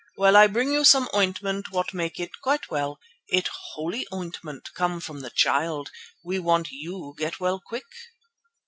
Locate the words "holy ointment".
3.75-4.71